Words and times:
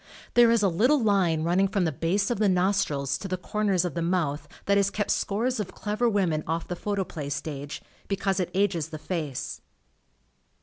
There 0.33 0.49
is 0.49 0.63
a 0.63 0.67
little 0.67 0.99
line 0.99 1.43
running 1.43 1.67
from 1.67 1.83
the 1.85 1.91
base 1.91 2.31
of 2.31 2.39
the 2.39 2.49
nostrils 2.49 3.19
to 3.19 3.27
the 3.27 3.37
corners 3.37 3.85
of 3.85 3.93
the 3.93 4.01
mouth 4.01 4.47
that 4.65 4.75
has 4.75 4.89
kept 4.89 5.11
scores 5.11 5.59
of 5.59 5.75
clever 5.75 6.09
women 6.09 6.43
off 6.47 6.67
the 6.67 6.75
Photoplay 6.75 7.29
stage, 7.29 7.83
because 8.07 8.39
it 8.39 8.49
ages 8.55 8.89
the 8.89 8.97
face. 8.97 9.61